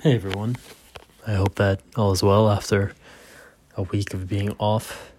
[0.00, 0.56] Hey everyone.
[1.26, 2.92] I hope that all is well after
[3.78, 5.10] a week of being off.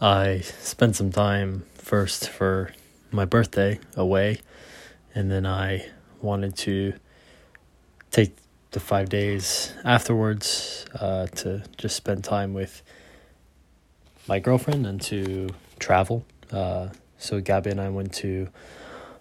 [0.00, 2.72] I spent some time first for
[3.10, 4.40] my birthday away,
[5.14, 5.86] and then I
[6.22, 6.94] wanted to
[8.10, 8.34] take
[8.70, 12.82] the five days afterwards uh, to just spend time with
[14.26, 16.24] my girlfriend and to travel.
[16.50, 16.88] Uh,
[17.18, 18.48] so Gabi and I went to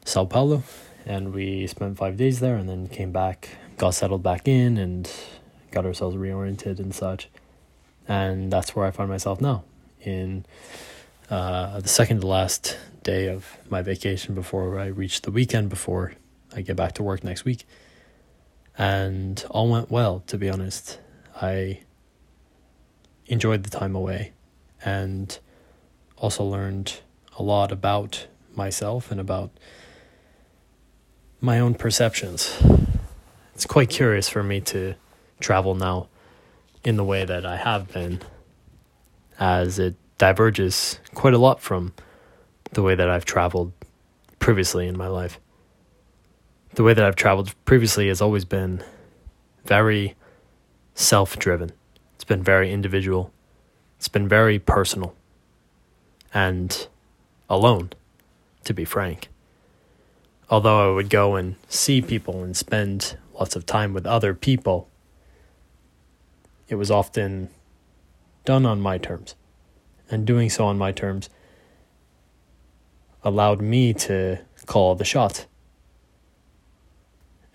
[0.05, 0.63] Sao Paulo
[1.05, 5.11] and we spent five days there and then came back, got settled back in and
[5.71, 7.29] got ourselves reoriented and such.
[8.07, 9.63] And that's where I find myself now
[10.01, 10.45] in
[11.29, 16.13] uh, the second to last day of my vacation before I reach the weekend before
[16.53, 17.65] I get back to work next week.
[18.77, 20.99] And all went well, to be honest.
[21.41, 21.79] I
[23.27, 24.33] enjoyed the time away
[24.83, 25.37] and
[26.17, 26.99] also learned
[27.37, 29.51] a lot about myself and about
[31.39, 32.61] my own perceptions.
[33.61, 34.95] It's quite curious for me to
[35.39, 36.07] travel now
[36.83, 38.19] in the way that I have been,
[39.39, 41.93] as it diverges quite a lot from
[42.71, 43.71] the way that I've traveled
[44.39, 45.39] previously in my life.
[46.73, 48.83] The way that I've traveled previously has always been
[49.63, 50.15] very
[50.95, 51.71] self driven,
[52.15, 53.31] it's been very individual,
[53.97, 55.13] it's been very personal,
[56.33, 56.87] and
[57.47, 57.91] alone,
[58.63, 59.29] to be frank.
[60.49, 64.87] Although I would go and see people and spend lots of time with other people,
[66.67, 67.49] it was often
[68.45, 69.33] done on my terms.
[70.11, 71.27] And doing so on my terms
[73.23, 75.47] allowed me to call the shots.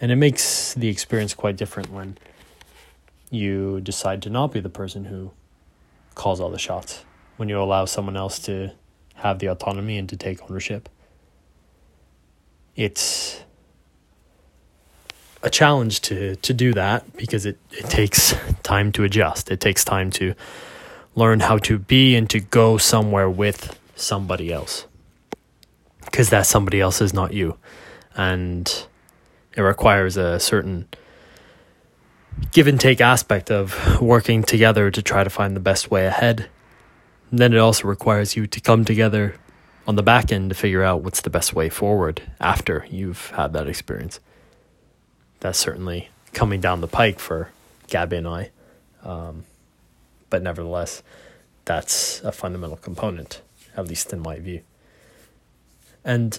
[0.01, 2.19] And it makes the experience quite different when
[3.31, 5.31] you decide to not be the person who
[6.17, 7.05] calls all the shots,
[7.37, 8.73] when you allow someone else to
[9.15, 10.89] have the autonomy and to take ownership
[12.77, 13.43] it's
[15.47, 19.51] a challenge to to do that because it, it takes time to adjust.
[19.51, 20.35] It takes time to
[21.15, 24.87] learn how to be and to go somewhere with somebody else.
[26.05, 27.57] Because that somebody else is not you.
[28.17, 28.87] And
[29.57, 30.89] it requires a certain
[32.53, 36.49] give and take aspect of working together to try to find the best way ahead.
[37.31, 39.37] And then it also requires you to come together
[39.87, 43.53] on the back end to figure out what's the best way forward after you've had
[43.53, 44.21] that experience.
[45.41, 47.51] That's certainly coming down the pike for
[47.89, 48.51] Gabi and I.
[49.03, 49.45] Um,
[50.31, 51.03] but nevertheless,
[51.65, 53.43] that's a fundamental component,
[53.77, 54.63] at least in my view.
[56.05, 56.39] And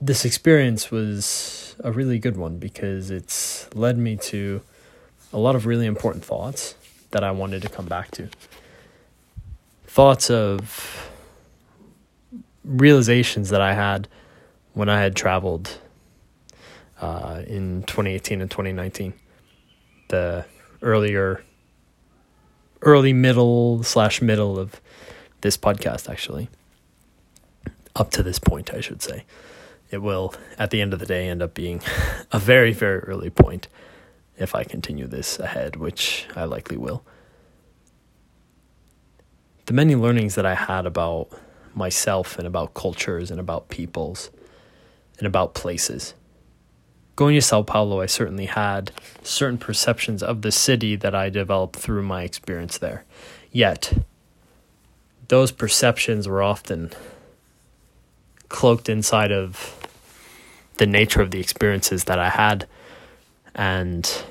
[0.00, 4.62] this experience was a really good one because it's led me to
[5.32, 6.74] a lot of really important thoughts
[7.10, 8.28] that I wanted to come back to.
[9.86, 11.10] Thoughts of
[12.64, 14.08] realizations that I had
[14.74, 15.78] when I had traveled
[17.00, 19.14] uh, in 2018 and 2019.
[20.08, 20.44] The
[20.82, 21.42] earlier,
[22.82, 24.80] early middle slash middle of
[25.40, 26.48] this podcast, actually.
[27.94, 29.24] Up to this point, I should say.
[29.90, 31.80] It will, at the end of the day, end up being
[32.32, 33.68] a very, very early point
[34.36, 37.04] if I continue this ahead, which I likely will.
[39.66, 41.28] The many learnings that I had about
[41.74, 44.30] myself and about cultures and about peoples
[45.18, 46.14] and about places.
[47.16, 51.76] Going to Sao Paulo, I certainly had certain perceptions of the city that I developed
[51.76, 53.04] through my experience there.
[53.50, 53.94] Yet,
[55.28, 56.92] those perceptions were often
[58.50, 59.88] cloaked inside of
[60.76, 62.66] the nature of the experiences that I had
[63.54, 64.24] and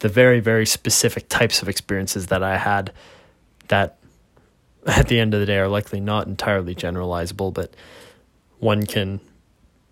[0.00, 2.92] the very, very specific types of experiences that I had
[3.68, 3.98] that
[4.84, 7.72] at the end of the day are likely not entirely generalizable, but
[8.58, 9.20] one can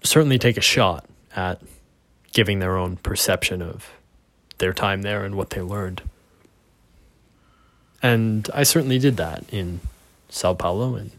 [0.03, 1.61] certainly take a shot at
[2.33, 3.93] giving their own perception of
[4.59, 6.03] their time there and what they learned.
[8.03, 9.81] And I certainly did that in
[10.29, 11.11] Sao Paulo and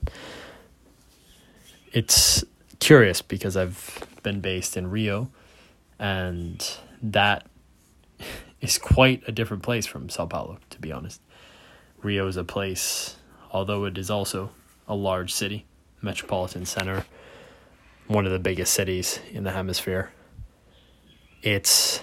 [1.91, 2.43] it's
[2.79, 5.29] curious because I've been based in Rio
[5.97, 6.63] and
[7.01, 7.47] that
[8.61, 11.21] is quite a different place from Sao Paulo to be honest.
[12.03, 13.15] Rio is a place
[13.51, 14.49] although it is also
[14.87, 15.65] a large city,
[16.01, 17.05] metropolitan center,
[18.07, 20.11] one of the biggest cities in the hemisphere.
[21.41, 22.01] It's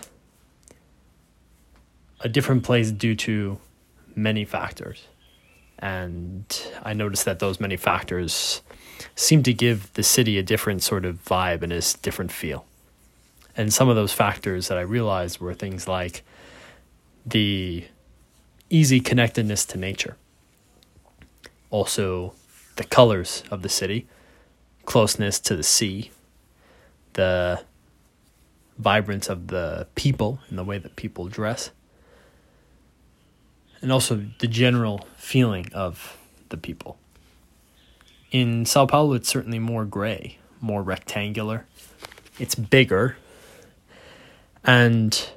[2.20, 3.58] a different place due to
[4.14, 5.06] many factors.
[5.78, 6.44] And
[6.82, 8.62] I noticed that those many factors
[9.16, 12.64] seem to give the city a different sort of vibe and a different feel.
[13.56, 16.22] And some of those factors that I realized were things like
[17.26, 17.84] the
[18.70, 20.16] easy connectedness to nature
[21.72, 22.34] also
[22.76, 24.06] the colors of the city,
[24.84, 26.10] closeness to the sea,
[27.14, 27.62] the
[28.78, 31.70] vibrance of the people and the way that people dress,
[33.80, 36.16] and also the general feeling of
[36.48, 36.98] the people.
[38.30, 41.66] In Sao Paulo, it's certainly more gray, more rectangular.
[42.38, 43.16] It's bigger,
[44.64, 45.28] and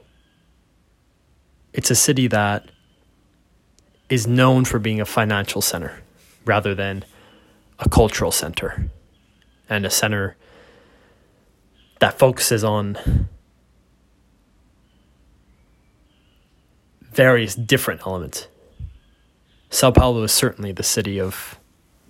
[1.73, 2.71] it's a city that
[4.07, 6.01] is known for being a financial center
[6.45, 7.03] rather than
[7.79, 8.89] a cultural center
[9.69, 10.35] and a center
[11.99, 13.27] that focuses on
[17.01, 18.47] various different elements.
[19.69, 21.57] Sao Paulo is certainly the city of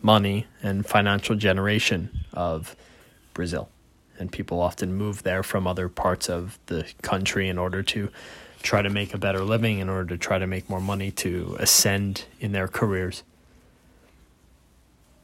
[0.01, 2.75] money and financial generation of
[3.33, 3.69] Brazil.
[4.17, 8.09] And people often move there from other parts of the country in order to
[8.61, 11.55] try to make a better living, in order to try to make more money, to
[11.59, 13.23] ascend in their careers.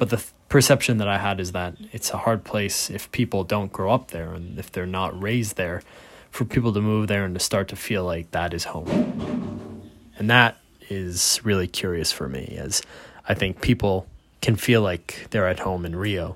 [0.02, 3.44] But the th- perception that I had is that it's a hard place if people
[3.44, 5.84] don't grow up there and if they're not raised there,
[6.32, 9.92] for people to move there and to start to feel like that is home.
[10.18, 10.58] And that
[10.90, 12.82] is really curious for me, as
[13.30, 14.08] I think people
[14.42, 16.36] can feel like they're at home in Rio.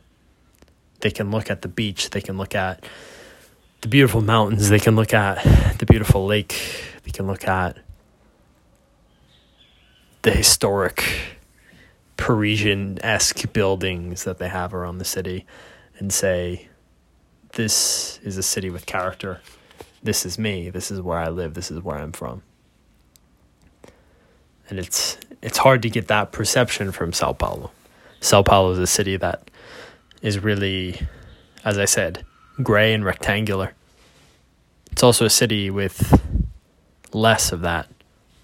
[1.00, 2.86] They can look at the beach, they can look at
[3.82, 5.44] the beautiful mountains, they can look at
[5.80, 6.54] the beautiful lake,
[7.04, 7.80] they can look at
[10.22, 11.35] the historic
[12.18, 15.46] Parisian esque buildings that they have around the city
[15.98, 16.68] and say,
[17.54, 19.42] This is a city with character.
[20.02, 20.70] This is me.
[20.70, 21.54] This is where I live.
[21.54, 22.44] This is where I'm from.
[24.70, 27.72] And it's it's hard to get that perception from Sao Paulo.
[28.20, 29.52] Sao Paulo is a city that
[30.22, 31.00] is really,
[31.64, 32.26] as I said,
[32.64, 33.74] gray and rectangular.
[34.92, 36.20] It's also a city with
[37.14, 37.88] less of that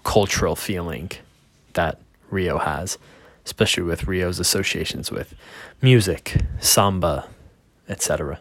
[0.04, 1.10] cultural feeling
[1.72, 1.98] that
[2.30, 2.98] Rio has,
[3.44, 5.34] especially with Rio's associations with
[5.80, 7.28] music, samba,
[7.88, 8.40] etc.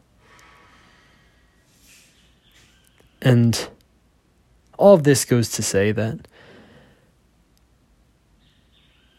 [3.21, 3.69] And
[4.77, 6.27] all of this goes to say that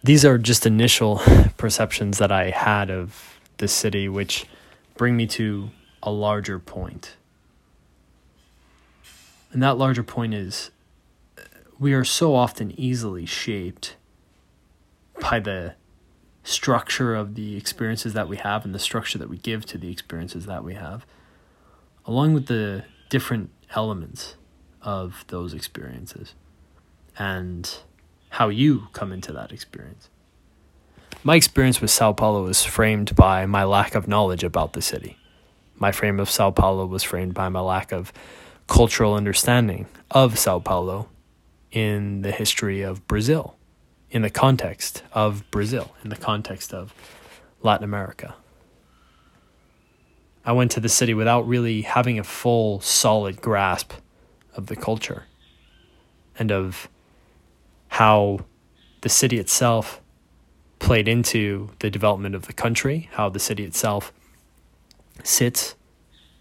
[0.03, 1.21] these are just initial
[1.57, 4.47] perceptions that I had of the city, which
[4.97, 5.71] bring me to
[6.03, 7.17] a larger point.
[9.53, 10.71] And that larger point is
[11.79, 13.97] we are so often easily shaped
[15.31, 15.75] by the
[16.45, 19.91] structure of the experiences that we have and the structure that we give to the
[19.91, 21.07] experiences that we have,
[22.05, 24.35] along with the different elements
[24.83, 26.35] of those experiences
[27.17, 27.79] and
[28.31, 30.09] how you come into that experience.
[31.23, 35.17] My experience with Sao Paulo was framed by my lack of knowledge about the city.
[35.77, 38.13] My frame of Sao Paulo was framed by my lack of
[38.67, 41.09] cultural understanding of Sao Paulo
[41.71, 43.57] in the history of Brazil,
[44.13, 46.95] in the context of Brazil, in the context of
[47.63, 48.35] Latin America.
[50.45, 53.95] I went to the city without really having a full, solid grasp
[54.55, 55.25] of the culture
[56.39, 56.89] and of
[57.89, 58.41] how
[59.01, 60.01] the city itself
[60.79, 64.13] played into the development of the country, how the city itself
[65.23, 65.75] sits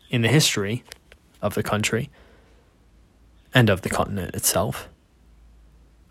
[0.10, 0.84] in the history
[1.42, 2.10] of the country
[3.54, 4.90] and of the continent itself.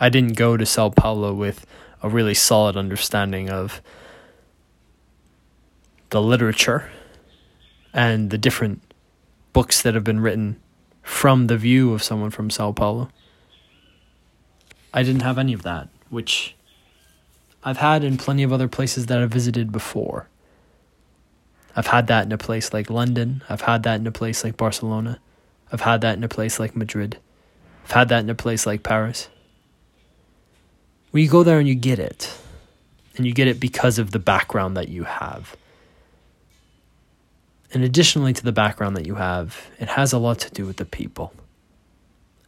[0.00, 1.66] I didn't go to Sao Paulo with
[2.02, 3.82] a really solid understanding of
[6.08, 6.90] the literature
[7.92, 8.80] and the different
[9.52, 10.58] books that have been written
[11.02, 13.10] from the view of someone from Sao Paulo.
[14.94, 16.56] I didn't have any of that, which
[17.62, 20.28] I've had in plenty of other places that I've visited before.
[21.76, 23.42] I've had that in a place like London.
[23.48, 25.20] I've had that in a place like Barcelona.
[25.70, 27.18] I've had that in a place like Madrid.
[27.84, 29.28] I've had that in a place like Paris.
[31.10, 32.36] When you go there and you get it,
[33.16, 35.56] and you get it because of the background that you have.
[37.72, 40.78] And additionally to the background that you have, it has a lot to do with
[40.78, 41.32] the people.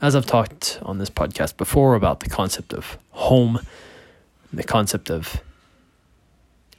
[0.01, 3.61] As I've talked on this podcast before about the concept of home,
[4.53, 5.43] the concept of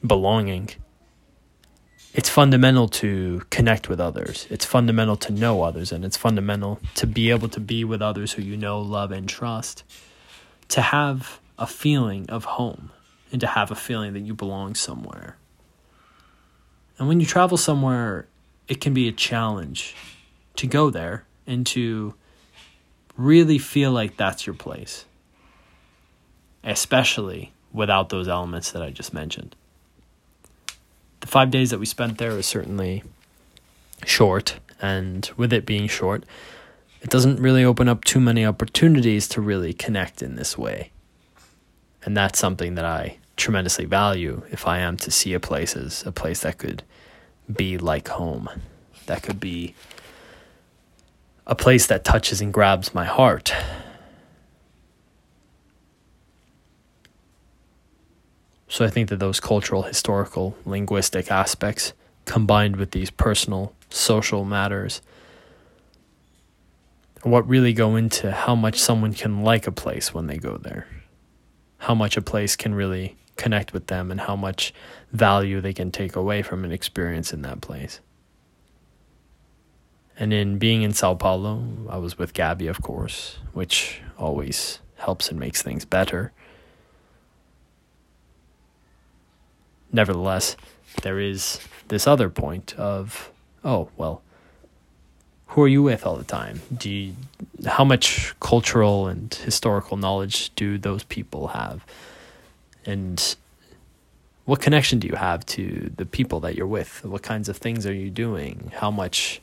[0.06, 0.70] belonging,
[2.14, 4.48] it's fundamental to connect with others.
[4.50, 8.34] It's fundamental to know others, and it's fundamental to be able to be with others
[8.34, 9.84] who you know, love, and trust.
[10.70, 12.92] To have a feeling of home
[13.32, 15.38] and to have a feeling that you belong somewhere.
[16.98, 18.28] And when you travel somewhere,
[18.68, 19.96] it can be a challenge
[20.56, 22.14] to go there and to
[23.18, 25.06] really feel like that's your place,
[26.64, 29.56] especially without those elements that I just mentioned.
[31.20, 33.04] The five days that we spent there was certainly
[34.06, 36.24] short, and with it being short,
[37.02, 40.92] it doesn't really open up too many opportunities to really connect in this way.
[42.06, 46.06] And that's something that I tremendously value if I am to see a place as
[46.06, 46.84] a place that could
[47.52, 48.50] be like home,
[49.06, 49.76] that could be
[51.46, 53.54] a place that touches and grabs my heart.
[58.68, 61.94] So I think that those cultural, historical, linguistic aspects
[62.26, 65.02] combined with these personal, social matters
[67.24, 70.88] what really go into how much someone can like a place when they go there.
[71.84, 74.74] How much a place can really connect with them and how much
[75.12, 78.00] value they can take away from an experience in that place.
[80.18, 85.30] And in being in Sao Paulo, I was with Gabi, of course, which always helps
[85.30, 86.32] and makes things better.
[89.92, 90.56] Nevertheless,
[91.02, 91.60] there is
[91.90, 93.30] this other point of,
[93.66, 94.22] oh, well,
[95.54, 96.62] who are you with all the time?
[96.76, 97.16] Do you,
[97.68, 101.86] how much cultural and historical knowledge do those people have?
[102.86, 103.36] And
[104.46, 107.06] what connection do you have to the people that you're with?
[107.06, 108.72] What kinds of things are you doing?
[108.78, 109.42] How much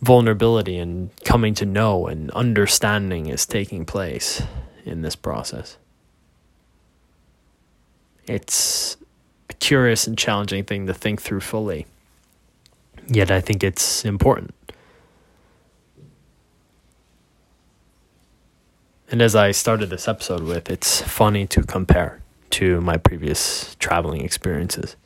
[0.00, 4.40] vulnerability and coming to know and understanding is taking place
[4.84, 5.78] in this process?
[8.28, 8.96] It's
[9.50, 11.86] a curious and challenging thing to think through fully.
[13.08, 14.54] Yet I think it's important.
[19.10, 24.22] And as I started this episode with, it's funny to compare to my previous traveling
[24.22, 24.96] experiences.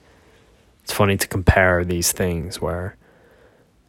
[0.83, 2.97] It's funny to compare these things where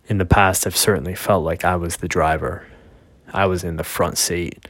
[0.07, 2.67] in the past I've certainly felt like I was the driver.
[3.33, 4.67] I was in the front seat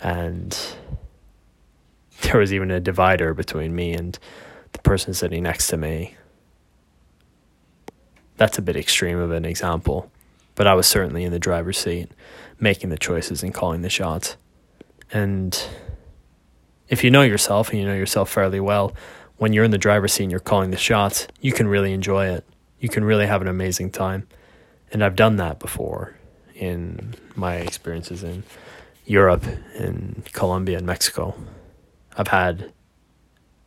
[0.00, 0.56] and
[2.22, 4.16] there was even a divider between me and
[4.72, 6.14] the person sitting next to me.
[8.36, 10.10] That's a bit extreme of an example,
[10.54, 12.10] but I was certainly in the driver's seat,
[12.58, 14.36] making the choices and calling the shots.
[15.12, 15.60] And
[16.88, 18.92] if you know yourself and you know yourself fairly well,
[19.36, 22.26] when you're in the driver's seat and you're calling the shots, you can really enjoy
[22.26, 22.44] it.
[22.80, 24.26] You can really have an amazing time.
[24.92, 26.16] And I've done that before
[26.54, 28.44] in my experiences in
[29.06, 29.44] Europe,
[29.76, 31.34] in Colombia, and Mexico.
[32.16, 32.72] I've had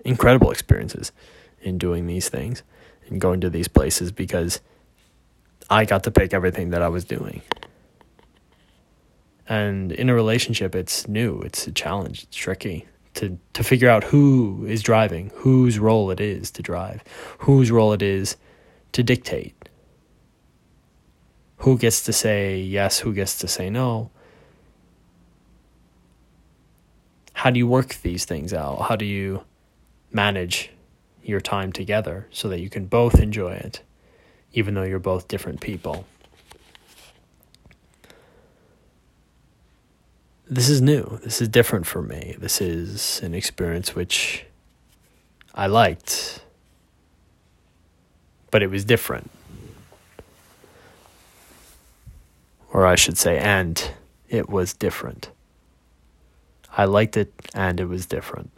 [0.06, 1.12] incredible experiences
[1.62, 2.64] in doing these things
[3.10, 4.60] and going to these places because
[5.70, 7.42] I got to pick everything that I was doing.
[9.50, 12.86] And in a relationship, it's new, it's a challenge, it's tricky
[13.16, 17.04] to, to figure out who is driving, whose role it is to drive,
[17.40, 18.36] whose role it is
[18.92, 19.56] to dictate,
[21.58, 24.12] who gets to say yes, who gets to say no.
[27.34, 28.82] How do you work these things out?
[28.82, 29.44] How do you
[30.12, 30.72] manage
[31.28, 33.82] your time together so that you can both enjoy it,
[34.54, 36.06] even though you're both different people.
[40.50, 41.20] This is new.
[41.24, 42.36] This is different for me.
[42.40, 44.46] This is an experience which
[45.54, 46.42] I liked,
[48.50, 49.30] but it was different.
[52.72, 53.92] Or I should say, and
[54.30, 55.32] it was different.
[56.78, 58.52] I liked it and it was different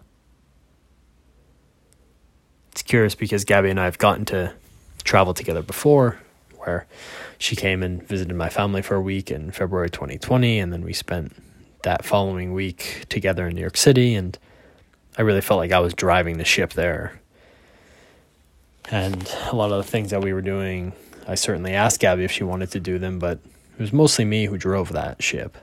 [2.75, 4.53] curious because Gabi and I have gotten to
[5.03, 6.19] travel together before,
[6.57, 6.85] where
[7.38, 10.93] she came and visited my family for a week in February 2020, and then we
[10.93, 11.35] spent
[11.83, 14.38] that following week together in New York City, and
[15.17, 17.19] I really felt like I was driving the ship there.
[18.91, 20.93] And a lot of the things that we were doing,
[21.27, 23.39] I certainly asked Gabi if she wanted to do them, but
[23.77, 25.57] it was mostly me who drove that ship.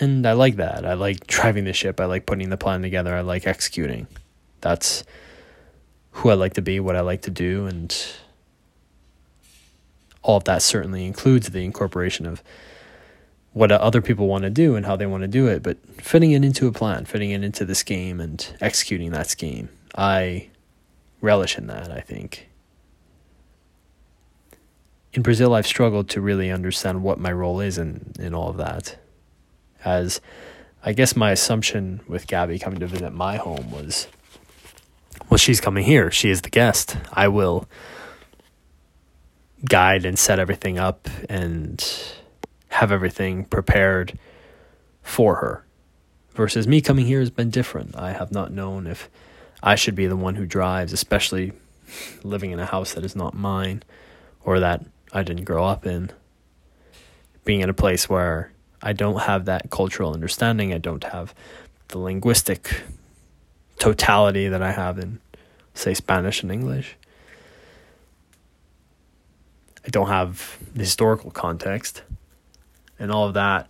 [0.00, 0.84] And I like that.
[0.84, 2.00] I like driving the ship.
[2.00, 3.14] I like putting the plan together.
[3.14, 4.08] I like executing
[4.62, 5.04] that's
[6.12, 7.94] who I like to be, what I like to do, and
[10.22, 12.42] all of that certainly includes the incorporation of
[13.52, 16.32] what other people want to do and how they want to do it, but fitting
[16.32, 19.68] it into a plan, fitting it into the scheme and executing that scheme.
[19.94, 20.48] I
[21.20, 22.48] relish in that, I think.
[25.12, 28.56] In Brazil, I've struggled to really understand what my role is in, in all of
[28.56, 28.96] that.
[29.84, 30.22] As
[30.82, 34.08] I guess my assumption with Gabi coming to visit my home was
[35.28, 36.10] well, she's coming here.
[36.10, 36.96] She is the guest.
[37.12, 37.68] I will
[39.64, 41.84] guide and set everything up and
[42.68, 44.18] have everything prepared
[45.02, 45.64] for her.
[46.34, 47.96] Versus me coming here has been different.
[47.96, 49.10] I have not known if
[49.62, 51.52] I should be the one who drives, especially
[52.22, 53.82] living in a house that is not mine
[54.44, 56.10] or that I didn't grow up in.
[57.44, 58.52] Being in a place where
[58.82, 61.34] I don't have that cultural understanding, I don't have
[61.88, 62.82] the linguistic
[63.82, 65.18] totality that I have in,
[65.74, 66.96] say, Spanish and English.
[69.84, 72.04] I don't have the historical context,
[73.00, 73.68] and all of that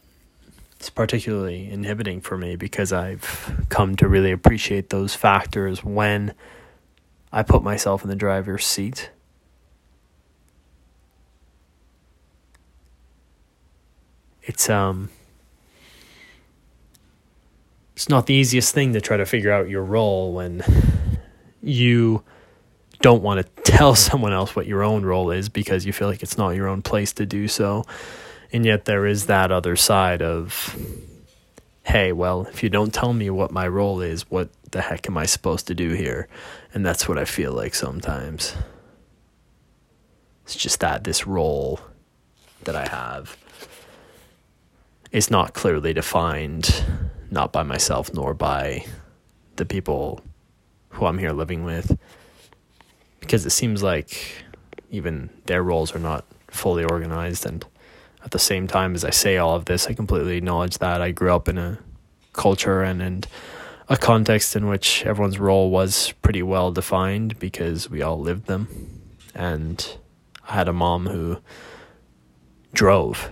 [0.78, 6.34] is particularly inhibiting for me because I've come to really appreciate those factors when
[7.32, 9.08] I put myself in the driver's seat.
[14.42, 15.08] It's um
[18.02, 20.64] it's not the easiest thing to try to figure out your role when
[21.62, 22.24] you
[22.98, 26.20] don't want to tell someone else what your own role is because you feel like
[26.20, 27.84] it's not your own place to do so.
[28.52, 30.76] And yet there is that other side of
[31.84, 35.16] hey, well, if you don't tell me what my role is, what the heck am
[35.16, 36.26] I supposed to do here?
[36.74, 38.56] And that's what I feel like sometimes.
[40.42, 41.78] It's just that this role
[42.64, 43.36] that I have
[45.12, 46.84] is not clearly defined,
[47.32, 48.84] not by myself nor by
[49.56, 50.20] the people
[50.90, 51.98] who I'm here living with.
[53.20, 54.44] Because it seems like
[54.90, 57.46] even their roles are not fully organized.
[57.46, 57.64] And
[58.22, 61.10] at the same time as I say all of this, I completely acknowledge that I
[61.10, 61.78] grew up in a
[62.34, 63.26] culture and, and
[63.88, 69.00] a context in which everyone's role was pretty well defined because we all lived them.
[69.34, 69.96] And
[70.46, 71.38] I had a mom who
[72.74, 73.30] drove,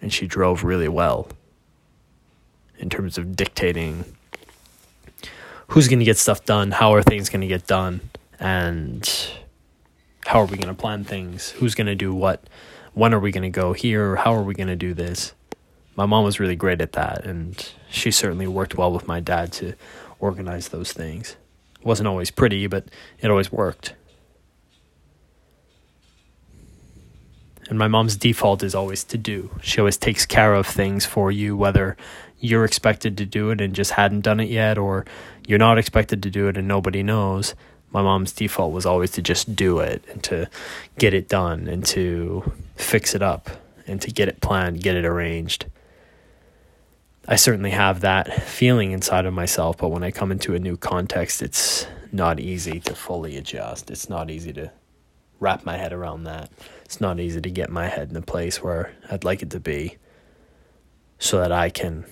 [0.00, 1.28] and she drove really well
[2.82, 4.04] in terms of dictating
[5.68, 8.00] who's going to get stuff done, how are things going to get done,
[8.38, 9.30] and
[10.26, 12.46] how are we going to plan things, who's going to do what,
[12.92, 15.32] when are we going to go here, how are we going to do this.
[15.96, 19.52] My mom was really great at that, and she certainly worked well with my dad
[19.54, 19.74] to
[20.18, 21.36] organize those things.
[21.80, 22.86] It wasn't always pretty, but
[23.20, 23.94] it always worked.
[27.68, 29.50] And my mom's default is always to do.
[29.62, 31.96] She always takes care of things for you, whether
[32.42, 35.06] you're expected to do it and just hadn't done it yet, or
[35.46, 37.54] you're not expected to do it and nobody knows.
[37.92, 40.50] My mom's default was always to just do it and to
[40.98, 43.48] get it done and to fix it up
[43.86, 45.66] and to get it planned, get it arranged.
[47.28, 50.76] I certainly have that feeling inside of myself, but when I come into a new
[50.76, 53.88] context, it's not easy to fully adjust.
[53.88, 54.72] It's not easy to
[55.38, 56.50] wrap my head around that.
[56.84, 59.60] It's not easy to get my head in a place where I'd like it to
[59.60, 59.98] be
[61.20, 62.04] so that I can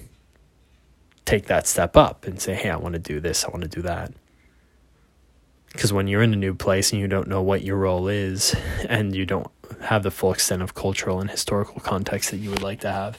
[1.25, 3.69] take that step up and say, hey, I want to do this, I want to
[3.69, 4.13] do that.
[5.73, 8.57] Because when you're in a new place and you don't know what your role is
[8.89, 9.47] and you don't
[9.83, 13.17] have the full extent of cultural and historical context that you would like to have,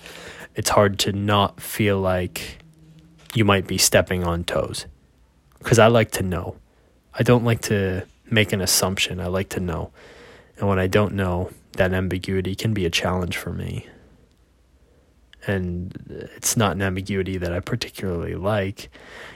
[0.56, 2.58] it's hard to not feel like
[3.34, 4.86] you might be stepping on toes.
[5.60, 6.58] Because I like to know.
[7.14, 9.20] I don't like to make an assumption.
[9.22, 9.92] I like to know.
[10.58, 13.88] And when I don't know, that ambiguity can be a challenge for me.
[15.48, 18.90] And it's not an ambiguity that I particularly like,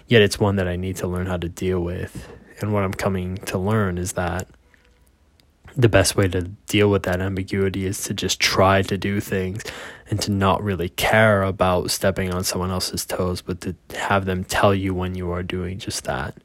[0.07, 2.27] yet it's one that I need to learn how to deal with.
[2.61, 4.47] And what I'm coming to learn is that
[5.75, 9.63] the best way to deal with that ambiguity is to just try to do things
[10.09, 14.43] and to not really care about stepping on someone else's toes, but to have them
[14.43, 16.37] tell you when you are doing just that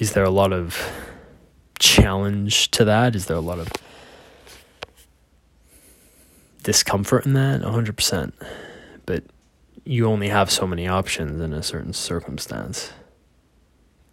[0.00, 0.90] is there a lot of
[1.78, 3.14] challenge to that?
[3.14, 3.68] Is there a lot of
[6.62, 7.62] discomfort in that?
[7.62, 8.32] 100%.
[9.06, 9.24] But
[9.84, 12.92] you only have so many options in a certain circumstance.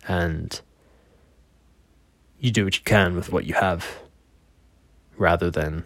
[0.07, 0.59] And
[2.39, 3.99] you do what you can with what you have
[5.17, 5.85] rather than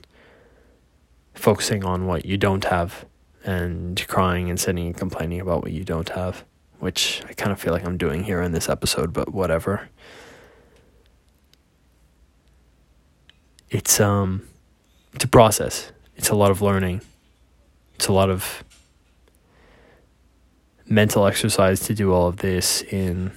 [1.34, 3.06] focusing on what you don't have
[3.44, 6.44] and crying and sitting and complaining about what you don't have
[6.82, 9.88] which I kind of feel like I'm doing here in this episode, but whatever.
[13.70, 14.48] It's um
[15.14, 15.92] it's a process.
[16.22, 17.02] It's a lot of learning.
[17.96, 18.64] It's a lot of
[20.86, 23.32] mental exercise to do all of this in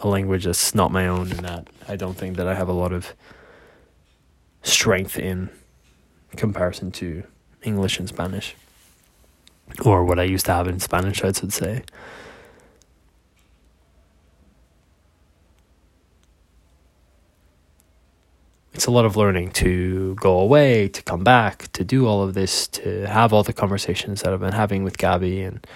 [0.00, 2.74] a language that's not my own and that I don't think that I have a
[2.74, 3.14] lot of
[4.62, 5.48] strength in
[6.36, 7.22] comparison to
[7.62, 8.54] English and Spanish.
[9.82, 11.82] Or what I used to have in Spanish, I should say.
[18.74, 22.34] It's a lot of learning to go away, to come back, to do all of
[22.34, 25.66] this, to have all the conversations that I've been having with Gabi and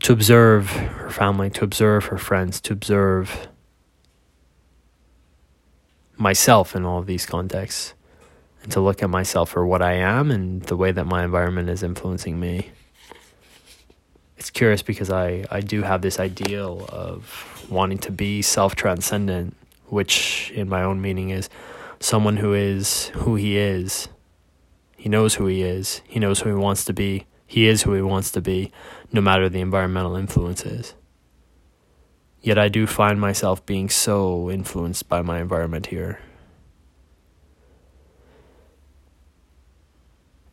[0.00, 3.48] to observe her family, to observe her friends, to observe
[6.16, 7.94] myself in all of these contexts,
[8.62, 11.68] and to look at myself for what I am and the way that my environment
[11.68, 12.70] is influencing me.
[14.38, 19.56] It's curious because I, I do have this ideal of wanting to be self transcendent,
[19.86, 21.48] which in my own meaning is
[22.00, 24.08] someone who is who he is.
[24.96, 26.02] He knows who he is.
[26.06, 27.26] He knows who he wants to be.
[27.46, 28.72] He is who he wants to be,
[29.12, 30.94] no matter the environmental influences.
[32.40, 36.20] Yet I do find myself being so influenced by my environment here.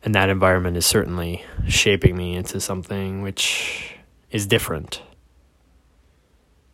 [0.02, 3.96] And that environment is certainly shaping me into something which
[4.30, 5.02] is different.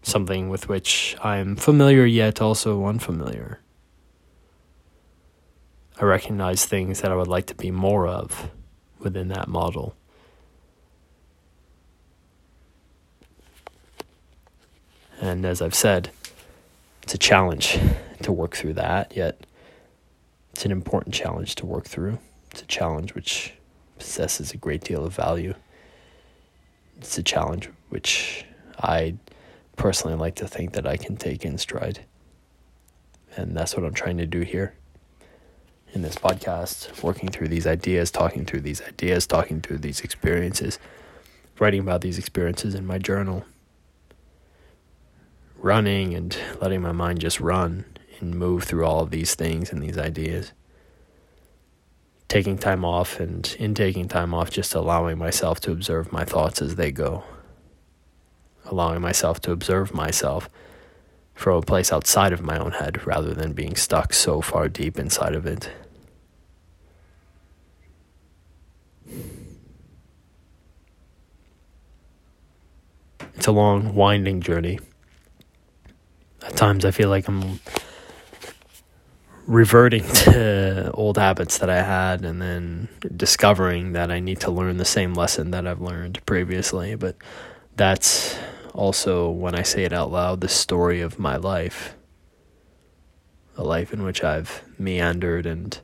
[0.02, 3.60] Something with which I'm familiar yet also unfamiliar.
[6.00, 8.50] I recognize things that I would like to be more of,
[9.00, 9.94] within that model.
[15.20, 16.10] And as I've said,
[17.02, 17.78] it's a challenge
[18.22, 19.46] to work through that, yet
[20.52, 22.18] it's an important challenge to work through.
[22.50, 23.52] It's a challenge which
[23.98, 25.52] possesses a great deal of value.
[26.96, 28.46] It's a challenge which
[28.78, 29.16] I
[29.76, 32.00] personally like to think that I can take in stride.
[33.36, 34.74] And that's what I'm trying to do here
[35.92, 40.78] in this podcast, working through these ideas, talking through these ideas, talking through these experiences,
[41.58, 43.44] writing about these experiences in my journal,
[45.56, 47.84] running and letting my mind just run
[48.20, 50.52] and move through all of these things and these ideas.
[52.28, 56.62] Taking time off and in taking time off, just allowing myself to observe my thoughts
[56.62, 57.24] as they go.
[58.66, 60.48] Allowing myself to observe myself
[61.40, 64.98] from a place outside of my own head rather than being stuck so far deep
[64.98, 65.70] inside of it.
[73.36, 74.80] It's a long, winding journey.
[76.42, 77.58] At times, I feel like I'm
[79.46, 84.76] reverting to old habits that I had and then discovering that I need to learn
[84.76, 86.96] the same lesson that I've learned previously.
[86.96, 87.16] But
[87.76, 88.38] that's
[88.74, 91.96] also, when I say it out loud, the story of my life.
[93.56, 95.78] A life in which I've meandered and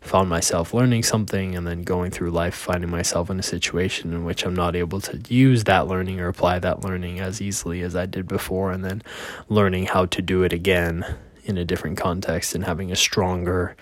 [0.00, 4.24] found myself learning something and then going through life finding myself in a situation in
[4.24, 7.96] which I'm not able to use that learning or apply that learning as easily as
[7.96, 9.02] I did before and then
[9.48, 11.04] learning how to do it again
[11.44, 13.76] in a different context and having a stronger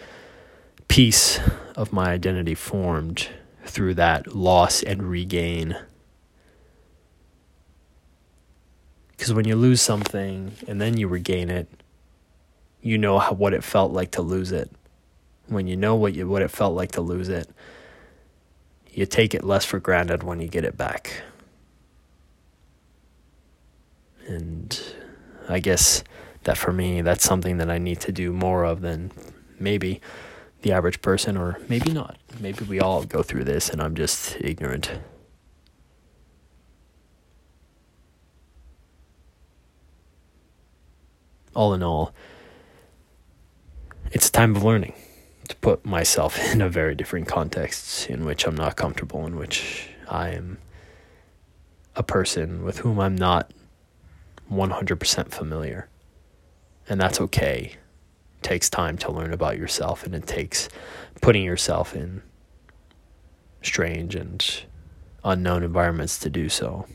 [0.89, 1.39] piece
[1.77, 3.29] of my identity formed
[3.65, 5.77] through that loss and regain
[9.17, 11.69] Because when you lose something and then you regain it,
[12.83, 14.71] you know how, what it felt like to lose it.
[15.49, 17.49] When you know what you what it felt like to lose it,
[18.91, 21.23] you take it less for granted when you get it back.
[24.27, 24.81] And
[25.49, 26.03] I guess
[26.45, 29.13] that for me, that's something that I need to do more of than
[29.59, 30.01] maybe
[30.63, 32.17] the average person, or maybe not.
[32.41, 34.91] Maybe we all go through this and I'm just ignorant.
[41.57, 42.15] All in all,
[44.13, 44.93] it's a time of learning
[45.49, 49.89] to put myself in a very different context in which I'm not comfortable, in which
[50.09, 50.59] I am
[51.97, 53.53] a person with whom I'm not
[54.53, 55.89] 100% familiar.
[56.89, 57.77] And that's okay.
[58.39, 60.69] It takes time to learn about yourself, and it takes
[61.21, 62.23] putting yourself in
[63.63, 64.45] strange and
[65.25, 66.87] unknown environments to do so.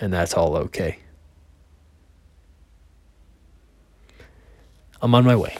[0.00, 1.00] And that's all okay.
[5.06, 5.56] I'm on my way.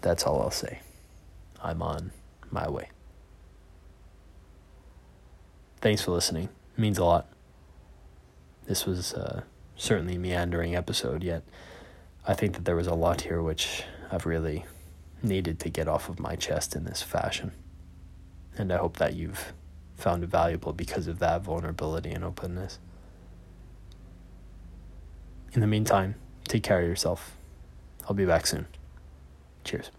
[0.00, 0.78] That's all I'll say.
[1.60, 2.12] I'm on
[2.52, 2.90] my way.
[5.80, 6.50] Thanks for listening.
[6.76, 7.26] It means a lot.
[8.68, 9.42] This was uh,
[9.74, 11.42] certainly a meandering episode, yet
[12.24, 14.64] I think that there was a lot here which I've really
[15.20, 17.50] needed to get off of my chest in this fashion.
[18.56, 19.52] And I hope that you've
[19.96, 22.78] found it valuable because of that vulnerability and openness.
[25.54, 26.14] In the meantime,
[26.46, 27.34] take care of yourself.
[28.10, 28.66] I'll be back soon.
[29.62, 29.92] Cheers.